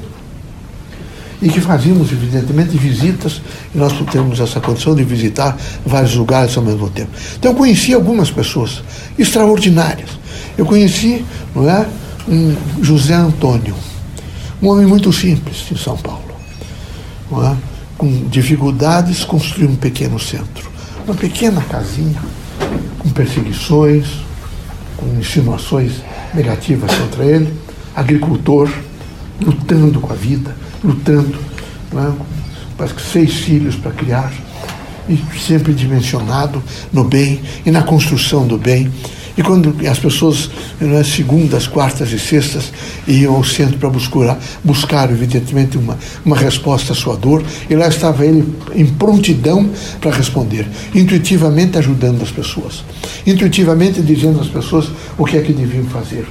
e 1.40 1.48
que 1.48 1.60
fazíamos, 1.60 2.10
evidentemente, 2.10 2.76
visitas, 2.76 3.40
e 3.72 3.78
nós 3.78 3.92
temos 4.10 4.40
essa 4.40 4.58
condição 4.58 4.96
de 4.96 5.04
visitar 5.04 5.56
vários 5.86 6.16
lugares 6.16 6.56
ao 6.56 6.64
mesmo 6.64 6.90
tempo. 6.90 7.10
Então, 7.38 7.52
eu 7.52 7.56
conheci 7.56 7.94
algumas 7.94 8.32
pessoas 8.32 8.82
extraordinárias. 9.16 10.10
Eu 10.58 10.66
conheci, 10.66 11.24
não 11.54 11.70
é, 11.70 11.86
um 12.28 12.52
José 12.82 13.14
Antônio, 13.14 13.76
um 14.60 14.68
homem 14.70 14.86
muito 14.86 15.12
simples 15.12 15.66
em 15.70 15.76
São 15.76 15.96
Paulo, 15.96 16.34
não 17.30 17.46
é? 17.46 17.56
com 17.96 18.28
dificuldades, 18.28 19.22
construiu 19.24 19.68
um 19.68 19.76
pequeno 19.76 20.18
centro, 20.18 20.68
uma 21.06 21.14
pequena 21.14 21.60
casinha, 21.62 22.20
com 22.98 23.08
perseguições, 23.10 24.06
com 24.96 25.06
insinuações 25.18 25.92
negativas 26.34 26.94
contra 26.94 27.24
ele, 27.24 27.52
agricultor, 27.94 28.70
lutando 29.40 30.00
com 30.00 30.12
a 30.12 30.16
vida, 30.16 30.56
lutando, 30.82 31.38
não 31.92 32.08
é? 32.08 32.12
quase 32.76 32.94
que 32.94 33.02
seis 33.02 33.34
filhos 33.34 33.76
para 33.76 33.92
criar, 33.92 34.32
e 35.08 35.18
sempre 35.38 35.72
dimensionado 35.72 36.62
no 36.92 37.04
bem 37.04 37.40
e 37.64 37.70
na 37.70 37.82
construção 37.82 38.46
do 38.46 38.58
bem 38.58 38.92
e 39.36 39.42
quando 39.42 39.74
as 39.86 39.98
pessoas, 39.98 40.50
nas 40.80 41.06
é, 41.08 41.10
segundas, 41.10 41.66
quartas 41.66 42.10
e 42.12 42.18
sextas, 42.18 42.72
iam 43.06 43.34
ao 43.34 43.44
centro 43.44 43.78
para 43.78 43.90
buscar, 43.90 44.38
buscar, 44.64 45.10
evidentemente, 45.10 45.76
uma, 45.76 45.98
uma 46.24 46.36
resposta 46.36 46.92
à 46.92 46.96
sua 46.96 47.16
dor, 47.16 47.42
e 47.68 47.74
lá 47.74 47.88
estava 47.88 48.24
ele 48.24 48.46
em 48.74 48.86
prontidão 48.86 49.68
para 50.00 50.10
responder, 50.10 50.66
intuitivamente 50.94 51.76
ajudando 51.78 52.22
as 52.22 52.30
pessoas, 52.30 52.82
intuitivamente 53.26 54.00
dizendo 54.00 54.40
às 54.40 54.48
pessoas 54.48 54.88
o 55.18 55.24
que 55.24 55.36
é 55.36 55.42
que 55.42 55.52
deviam 55.52 55.84
fazer 55.84 56.26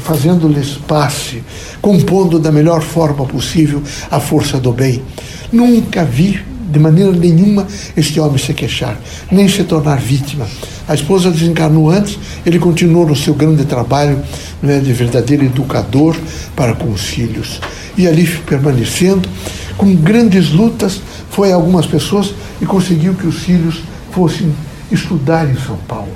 fazendo-lhes 0.00 0.74
passe, 0.86 1.42
compondo 1.80 2.38
da 2.38 2.52
melhor 2.52 2.82
forma 2.82 3.24
possível 3.24 3.82
a 4.10 4.20
força 4.20 4.58
do 4.58 4.72
bem. 4.72 5.02
Nunca 5.50 6.04
vi 6.04 6.42
de 6.70 6.78
maneira 6.78 7.12
nenhuma 7.12 7.66
este 7.96 8.20
homem 8.20 8.38
se 8.38 8.54
queixar, 8.54 8.98
nem 9.30 9.48
se 9.48 9.64
tornar 9.64 10.00
vítima. 10.00 10.46
A 10.88 10.94
esposa 10.94 11.30
desencarnou 11.30 11.90
antes, 11.90 12.18
ele 12.44 12.58
continuou 12.58 13.06
no 13.06 13.16
seu 13.16 13.34
grande 13.34 13.64
trabalho 13.64 14.22
né, 14.62 14.78
de 14.78 14.92
verdadeiro 14.92 15.44
educador 15.44 16.16
para 16.54 16.74
com 16.74 16.90
os 16.90 17.02
filhos. 17.02 17.60
E 17.96 18.06
ali 18.06 18.26
permanecendo, 18.26 19.28
com 19.76 19.94
grandes 19.94 20.50
lutas, 20.50 21.00
foi 21.30 21.52
a 21.52 21.54
algumas 21.54 21.86
pessoas 21.86 22.34
e 22.60 22.66
conseguiu 22.66 23.14
que 23.14 23.26
os 23.26 23.40
filhos 23.40 23.82
fossem 24.12 24.52
estudar 24.90 25.48
em 25.48 25.56
São 25.56 25.76
Paulo. 25.88 26.12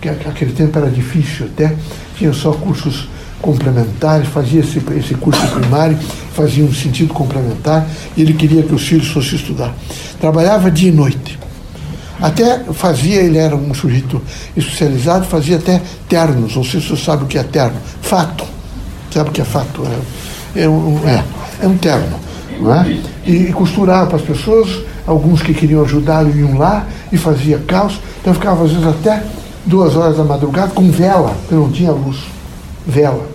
Que 0.00 0.08
aquele 0.08 0.52
tempo 0.52 0.76
era 0.78 0.90
difícil 0.90 1.46
até, 1.46 1.76
tinha 2.16 2.32
só 2.32 2.52
cursos 2.52 3.08
complementares, 3.42 4.28
fazia 4.28 4.60
esse, 4.60 4.80
esse 4.96 5.14
curso 5.16 5.44
primário, 5.48 5.98
fazia 6.32 6.64
um 6.64 6.72
sentido 6.72 7.12
complementar, 7.12 7.86
e 8.16 8.22
ele 8.22 8.32
queria 8.32 8.62
que 8.62 8.74
os 8.74 8.86
filhos 8.86 9.08
fossem 9.08 9.34
estudar. 9.34 9.74
Trabalhava 10.20 10.70
dia 10.70 10.88
e 10.88 10.92
noite. 10.92 11.38
Até 12.20 12.60
fazia, 12.72 13.20
ele 13.20 13.36
era 13.36 13.56
um 13.56 13.74
sujeito 13.74 14.22
especializado, 14.56 15.26
fazia 15.26 15.56
até 15.56 15.82
ternos, 16.08 16.54
não 16.54 16.62
sei 16.62 16.80
se 16.80 16.88
você 16.88 17.04
sabe 17.04 17.24
o 17.24 17.26
que 17.26 17.36
é 17.36 17.42
terno. 17.42 17.76
Fato. 18.00 18.44
Sabe 19.10 19.30
o 19.30 19.32
que 19.32 19.40
é 19.40 19.44
fato? 19.44 19.82
É, 20.54 20.62
é, 20.62 20.68
um, 20.68 21.00
é, 21.06 21.24
é 21.60 21.66
um 21.66 21.76
terno. 21.76 22.18
Não 22.60 22.72
é? 22.72 22.96
E, 23.26 23.52
costurava 23.52 24.06
para 24.06 24.16
as 24.16 24.22
pessoas, 24.22 24.68
alguns 25.04 25.42
que 25.42 25.52
queriam 25.52 25.82
ajudá-lo 25.82 26.30
iam 26.30 26.56
lá 26.56 26.86
e 27.10 27.18
fazia 27.18 27.58
caos. 27.66 27.98
Então 28.20 28.32
ficava 28.32 28.64
às 28.64 28.70
vezes 28.70 28.86
até 28.86 29.24
duas 29.66 29.96
horas 29.96 30.16
da 30.16 30.22
madrugada 30.22 30.70
com 30.70 30.88
vela, 30.92 31.34
porque 31.40 31.54
não 31.56 31.72
tinha 31.72 31.90
luz. 31.90 32.18
Vela 32.86 33.31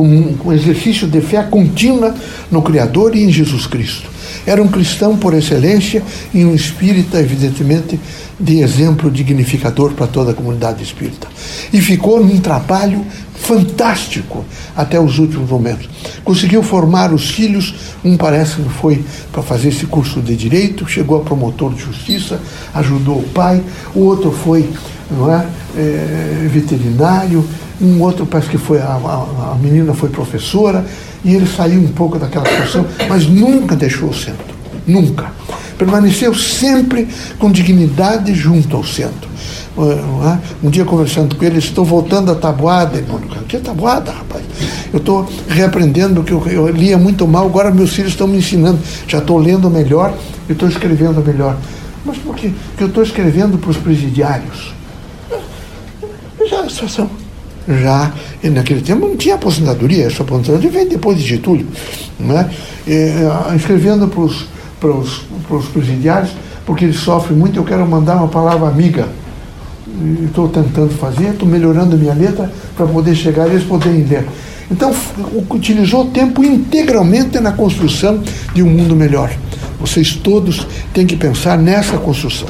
com 0.00 0.48
um 0.48 0.52
exercício 0.52 1.06
de 1.06 1.20
fé 1.20 1.42
contínua 1.42 2.14
no 2.50 2.62
Criador 2.62 3.14
e 3.14 3.22
em 3.22 3.30
Jesus 3.30 3.66
Cristo. 3.66 4.08
Era 4.46 4.62
um 4.62 4.68
cristão 4.68 5.16
por 5.18 5.34
excelência 5.34 6.02
e 6.32 6.42
um 6.42 6.54
espírita, 6.54 7.20
evidentemente, 7.20 8.00
de 8.38 8.60
exemplo 8.60 9.10
dignificador 9.10 9.92
para 9.92 10.06
toda 10.06 10.30
a 10.30 10.34
comunidade 10.34 10.82
espírita. 10.82 11.28
E 11.70 11.82
ficou 11.82 12.24
num 12.24 12.40
trabalho 12.40 13.04
fantástico 13.34 14.42
até 14.74 14.98
os 14.98 15.18
últimos 15.18 15.50
momentos. 15.50 15.88
Conseguiu 16.24 16.62
formar 16.62 17.12
os 17.12 17.30
filhos, 17.30 17.74
um 18.02 18.16
parece 18.16 18.56
que 18.56 18.68
foi 18.70 19.04
para 19.30 19.42
fazer 19.42 19.68
esse 19.68 19.84
curso 19.84 20.22
de 20.22 20.34
direito, 20.34 20.88
chegou 20.88 21.20
a 21.20 21.24
promotor 21.24 21.74
de 21.74 21.82
justiça, 21.82 22.40
ajudou 22.72 23.18
o 23.18 23.28
pai, 23.28 23.62
o 23.94 24.00
outro 24.00 24.32
foi 24.32 24.66
não 25.10 25.30
é, 25.30 25.44
é 25.76 26.48
veterinário, 26.50 27.44
um 27.80 28.02
outro 28.02 28.26
parece 28.26 28.50
que 28.50 28.58
foi, 28.58 28.78
a, 28.78 28.84
a, 28.84 29.52
a, 29.52 29.58
menina 29.60 29.94
foi 29.94 30.10
professora, 30.10 30.84
e 31.24 31.34
ele 31.34 31.46
saiu 31.46 31.80
um 31.80 31.88
pouco 31.88 32.18
daquela 32.18 32.46
situação, 32.46 32.86
mas 33.08 33.26
nunca 33.26 33.74
deixou 33.74 34.10
o 34.10 34.14
centro. 34.14 34.54
Nunca. 34.86 35.32
Permaneceu 35.78 36.34
sempre 36.34 37.08
com 37.38 37.50
dignidade 37.50 38.34
junto 38.34 38.76
ao 38.76 38.84
centro. 38.84 39.30
Um 40.62 40.68
dia 40.68 40.84
conversando 40.84 41.36
com 41.36 41.44
ele, 41.44 41.58
estou 41.58 41.84
voltando 41.84 42.30
à 42.30 42.34
tabuada, 42.34 42.98
irmão. 42.98 43.18
Que 43.48 43.58
tabuada, 43.58 44.12
rapaz? 44.12 44.44
Eu 44.92 44.98
estou 44.98 45.26
reaprendendo 45.48 46.22
que 46.22 46.32
eu, 46.32 46.46
eu 46.48 46.68
lia 46.68 46.98
muito 46.98 47.26
mal, 47.26 47.46
agora 47.46 47.70
meus 47.70 47.94
filhos 47.94 48.12
estão 48.12 48.26
me 48.26 48.38
ensinando. 48.38 48.78
Já 49.06 49.18
estou 49.18 49.38
lendo 49.38 49.70
melhor 49.70 50.14
e 50.48 50.52
estou 50.52 50.68
escrevendo 50.68 51.24
melhor. 51.24 51.56
Mas 52.04 52.18
por 52.18 52.34
quê? 52.34 52.50
Porque 52.68 52.84
eu 52.84 52.88
estou 52.88 53.02
escrevendo 53.02 53.56
para 53.56 53.70
os 53.70 53.76
presidiários. 53.78 54.74
Já 56.46 56.68
situação 56.68 57.19
já 57.70 58.12
naquele 58.42 58.80
tempo 58.80 59.06
não 59.06 59.16
tinha 59.16 59.36
aposentadoria, 59.36 60.06
essa 60.06 60.22
aposentadoria 60.22 60.70
vem 60.70 60.88
depois 60.88 61.18
de 61.18 61.26
Getúlio, 61.26 61.66
né? 62.18 62.50
Escrevendo 63.56 64.08
para 64.08 64.90
os 64.90 65.66
presidiários, 65.72 66.30
porque 66.66 66.84
eles 66.84 66.96
sofrem 66.96 67.38
muito, 67.38 67.58
eu 67.58 67.64
quero 67.64 67.86
mandar 67.86 68.16
uma 68.16 68.28
palavra 68.28 68.68
amiga. 68.68 69.08
estou 70.24 70.48
tentando 70.48 70.90
fazer, 70.90 71.30
estou 71.30 71.48
melhorando 71.48 71.96
minha 71.96 72.14
letra 72.14 72.50
para 72.76 72.86
poder 72.86 73.14
chegar 73.14 73.46
e 73.48 73.50
eles 73.52 73.64
poderem 73.64 74.04
ler. 74.04 74.26
Então, 74.70 74.94
utilizou 75.50 76.02
o 76.02 76.10
tempo 76.10 76.44
integralmente 76.44 77.40
na 77.40 77.52
construção 77.52 78.22
de 78.54 78.62
um 78.62 78.70
mundo 78.70 78.94
melhor. 78.94 79.32
Vocês 79.80 80.14
todos 80.14 80.66
têm 80.94 81.06
que 81.06 81.16
pensar 81.16 81.58
nessa 81.58 81.98
construção. 81.98 82.48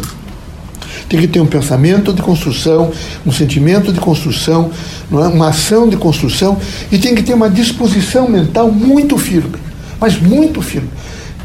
Tem 1.11 1.19
que 1.19 1.27
ter 1.27 1.41
um 1.41 1.47
pensamento 1.47 2.13
de 2.13 2.23
construção, 2.23 2.93
um 3.27 3.33
sentimento 3.33 3.93
de 3.93 3.99
construção, 3.99 4.71
é? 5.11 5.17
uma 5.27 5.49
ação 5.49 5.89
de 5.89 5.97
construção 5.97 6.57
e 6.91 6.99
tem 6.99 7.17
que 7.17 7.23
ter 7.25 7.35
uma 7.35 7.51
disposição 7.51 8.31
mental 8.31 8.71
muito 8.71 9.19
firme, 9.19 9.57
mas 10.01 10.17
muito 10.21 10.63
firme. 10.63 10.89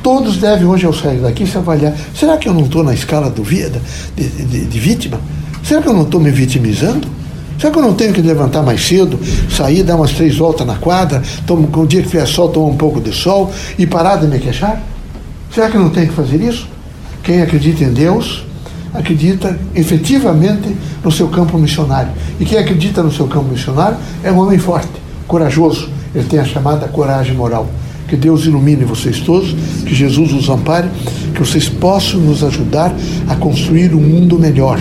Todos 0.03 0.37
devem 0.37 0.67
hoje, 0.67 0.85
ao 0.85 0.93
sair 0.93 1.17
daqui, 1.17 1.47
se 1.47 1.57
avaliar: 1.57 1.95
será 2.13 2.37
que 2.37 2.47
eu 2.47 2.53
não 2.53 2.65
estou 2.65 2.83
na 2.83 2.93
escala 2.93 3.27
do 3.27 3.43
vida, 3.43 3.81
de, 4.15 4.29
de, 4.29 4.65
de 4.65 4.79
vítima? 4.79 5.19
Será 5.63 5.81
que 5.81 5.89
eu 5.89 5.93
não 5.93 6.03
estou 6.03 6.21
me 6.21 6.29
vitimizando? 6.29 7.07
Será 7.57 7.73
que 7.73 7.79
eu 7.79 7.83
não 7.83 7.95
tenho 7.95 8.13
que 8.13 8.21
levantar 8.21 8.61
mais 8.61 8.85
cedo, 8.85 9.19
sair, 9.49 9.81
dar 9.81 9.95
umas 9.95 10.11
três 10.11 10.37
voltas 10.37 10.67
na 10.67 10.75
quadra, 10.75 11.23
tomo, 11.47 11.67
o 11.75 11.87
dia 11.87 12.03
que 12.03 12.09
tiver 12.09 12.27
sol, 12.27 12.49
tomar 12.49 12.67
um 12.67 12.77
pouco 12.77 13.01
de 13.01 13.11
sol 13.11 13.51
e 13.79 13.87
parar 13.87 14.17
de 14.17 14.27
me 14.27 14.37
queixar? 14.37 14.83
Será 15.51 15.71
que 15.71 15.75
eu 15.75 15.81
não 15.81 15.89
tenho 15.89 16.09
que 16.09 16.13
fazer 16.13 16.39
isso? 16.39 16.67
Quem 17.23 17.41
acredita 17.41 17.83
em 17.83 17.91
Deus, 17.91 18.45
acredita 18.97 19.57
efetivamente 19.73 20.75
no 21.03 21.11
seu 21.11 21.27
campo 21.27 21.57
missionário. 21.57 22.11
E 22.39 22.45
quem 22.45 22.57
acredita 22.57 23.03
no 23.03 23.11
seu 23.11 23.27
campo 23.27 23.49
missionário 23.49 23.97
é 24.23 24.31
um 24.31 24.39
homem 24.39 24.57
forte, 24.57 24.89
corajoso. 25.27 25.89
Ele 26.13 26.25
tem 26.25 26.39
a 26.39 26.45
chamada 26.45 26.87
coragem 26.87 27.35
moral. 27.35 27.67
Que 28.07 28.15
Deus 28.15 28.45
ilumine 28.45 28.85
vocês 28.85 29.19
todos, 29.19 29.55
que 29.85 29.95
Jesus 29.95 30.31
os 30.31 30.49
ampare, 30.49 30.89
que 31.33 31.39
vocês 31.39 31.67
possam 31.67 32.19
nos 32.19 32.43
ajudar 32.43 32.95
a 33.27 33.35
construir 33.35 33.93
um 33.93 34.01
mundo 34.01 34.37
melhor. 34.37 34.79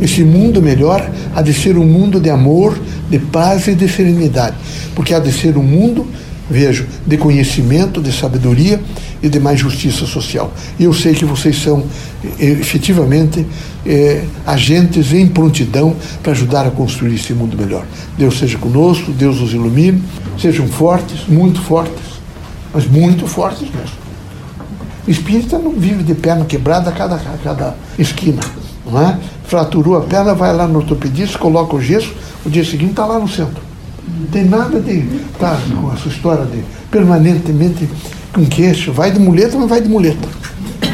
Esse 0.00 0.22
mundo 0.22 0.60
melhor 0.60 1.08
há 1.34 1.42
de 1.42 1.52
ser 1.54 1.76
um 1.76 1.86
mundo 1.86 2.20
de 2.20 2.30
amor, 2.30 2.78
de 3.10 3.18
paz 3.18 3.66
e 3.68 3.74
de 3.74 3.88
serenidade, 3.88 4.56
porque 4.94 5.14
há 5.14 5.18
de 5.18 5.32
ser 5.32 5.56
um 5.56 5.62
mundo, 5.62 6.06
vejo, 6.50 6.86
de 7.06 7.16
conhecimento, 7.16 8.00
de 8.00 8.12
sabedoria 8.12 8.80
e 9.22 9.28
de 9.28 9.38
mais 9.40 9.60
justiça 9.60 10.06
social. 10.06 10.52
E 10.78 10.84
eu 10.84 10.92
sei 10.92 11.14
que 11.14 11.24
vocês 11.24 11.60
são 11.60 11.84
eh, 12.38 12.44
efetivamente 12.52 13.46
é, 13.84 14.24
agentes 14.46 15.12
em 15.12 15.26
prontidão 15.26 15.94
para 16.22 16.32
ajudar 16.32 16.66
a 16.66 16.70
construir 16.70 17.14
esse 17.14 17.32
mundo 17.32 17.56
melhor. 17.56 17.84
Deus 18.16 18.38
seja 18.38 18.58
conosco, 18.58 19.12
Deus 19.12 19.40
os 19.40 19.52
ilumine, 19.52 20.02
sejam 20.38 20.66
fortes, 20.68 21.26
muito 21.28 21.60
fortes 21.60 22.18
mas 22.72 22.86
muito 22.86 23.26
fortes 23.26 23.62
mesmo. 23.62 23.96
Espírita 25.06 25.58
não 25.58 25.72
vive 25.72 26.02
de 26.02 26.14
perna 26.14 26.44
quebrada 26.44 26.90
a 26.90 26.92
cada, 26.92 27.16
a 27.16 27.38
cada 27.42 27.74
esquina. 27.98 28.40
Não 28.86 29.00
é? 29.00 29.18
Fraturou 29.44 29.96
a 29.96 30.02
perna, 30.02 30.34
vai 30.34 30.54
lá 30.54 30.66
no 30.66 30.78
ortopedista, 30.78 31.38
coloca 31.38 31.74
o 31.74 31.80
gesso, 31.80 32.14
o 32.44 32.50
dia 32.50 32.64
seguinte 32.64 32.90
está 32.90 33.06
lá 33.06 33.18
no 33.18 33.28
centro. 33.28 33.67
Não 34.20 34.26
tem 34.26 34.44
nada 34.44 34.80
de 34.80 34.98
estar 35.32 35.56
tá, 35.56 35.60
com 35.80 35.92
essa 35.92 36.08
história 36.08 36.44
de 36.46 36.62
permanentemente 36.90 37.88
com 38.32 38.44
queixo. 38.46 38.92
Vai 38.92 39.10
de 39.10 39.18
muleta, 39.18 39.58
mas 39.58 39.68
vai 39.68 39.80
de 39.80 39.88
muleta. 39.88 40.28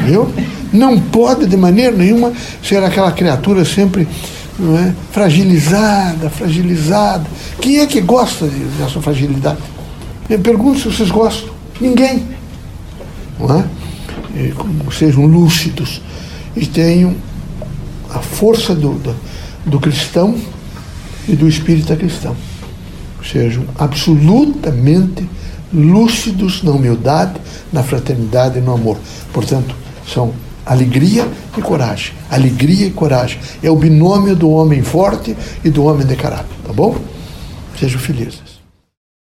Viu? 0.05 0.29
Não 0.73 0.99
pode 0.99 1.47
de 1.47 1.55
maneira 1.55 1.95
nenhuma 1.95 2.33
ser 2.61 2.83
aquela 2.83 3.11
criatura 3.11 3.63
sempre 3.63 4.07
não 4.57 4.77
é? 4.77 4.93
fragilizada, 5.11 6.29
fragilizada. 6.29 7.25
Quem 7.59 7.79
é 7.79 7.85
que 7.85 8.01
gosta 8.01 8.47
dessa 8.77 9.01
fragilidade? 9.01 9.59
Eu 10.29 10.39
pergunto 10.39 10.79
se 10.79 10.95
vocês 10.95 11.11
gostam. 11.11 11.49
Ninguém. 11.79 12.23
Não 13.39 13.59
é? 13.59 13.65
sejam 14.91 15.25
lúcidos 15.25 16.01
e 16.55 16.65
tenham 16.65 17.15
a 18.09 18.19
força 18.19 18.73
do, 18.75 18.93
do, 18.93 19.15
do 19.65 19.79
cristão 19.79 20.35
e 21.27 21.35
do 21.35 21.47
espírita 21.47 21.95
cristão. 21.95 22.35
Sejam 23.31 23.65
absolutamente 23.77 25.27
lúcidos 25.73 26.63
na 26.63 26.71
humildade, 26.71 27.33
na 27.71 27.83
fraternidade 27.83 28.59
e 28.59 28.61
no 28.61 28.73
amor. 28.73 28.97
Portanto, 29.33 29.75
são 30.07 30.33
alegria 30.65 31.27
e 31.57 31.61
coragem. 31.61 32.13
Alegria 32.29 32.87
e 32.87 32.91
coragem. 32.91 33.39
É 33.61 33.69
o 33.69 33.75
binômio 33.75 34.35
do 34.35 34.49
homem 34.49 34.81
forte 34.81 35.35
e 35.63 35.69
do 35.69 35.83
homem 35.83 36.05
de 36.05 36.15
caráter. 36.15 36.55
Tá 36.65 36.73
bom? 36.73 36.95
Sejam 37.79 37.99
felizes. 37.99 38.44